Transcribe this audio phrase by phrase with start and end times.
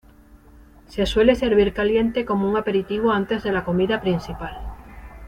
[0.87, 4.59] Se suele servir caliente como un aperitivo antes de la comida principal.